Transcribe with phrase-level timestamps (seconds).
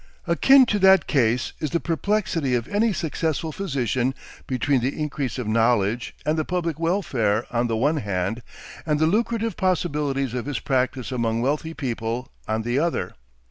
[0.25, 4.15] Akin to that case is the perplexity of any successful physician
[4.47, 8.41] between the increase of knowledge and the public welfare on the one hand,
[8.83, 13.13] and the lucrative possibilities of his practice among wealthy people on the other.